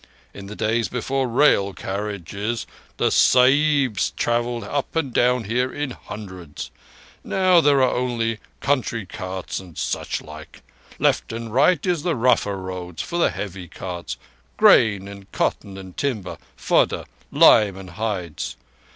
In 0.33 0.47
the 0.47 0.55
days 0.55 0.89
before 0.89 1.27
rail 1.27 1.73
carriages 1.73 2.65
the 2.97 3.11
Sahibs 3.11 4.09
travelled 4.17 4.63
up 4.63 4.95
and 4.95 5.13
down 5.13 5.43
here 5.43 5.71
in 5.71 5.91
hundreds. 5.91 6.71
Now 7.23 7.61
there 7.61 7.83
are 7.83 7.95
only 7.95 8.39
country 8.61 9.05
carts 9.05 9.59
and 9.59 9.77
such 9.77 10.19
like. 10.19 10.63
Left 10.97 11.31
and 11.31 11.53
right 11.53 11.85
is 11.85 12.01
the 12.01 12.15
rougher 12.15 12.57
road 12.57 12.99
for 12.99 13.19
the 13.19 13.29
heavy 13.29 13.67
carts—grain 13.67 15.07
and 15.07 15.31
cotton 15.31 15.77
and 15.77 15.95
timber, 15.95 16.39
fodder, 16.55 17.05
lime 17.31 17.77
and 17.77 17.91
hides. 17.91 18.55